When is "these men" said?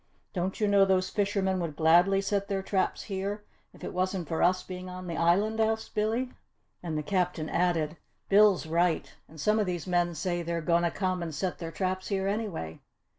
9.67-10.15